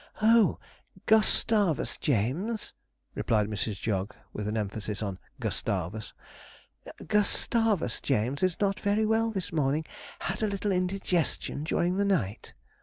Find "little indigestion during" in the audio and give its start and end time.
10.47-11.97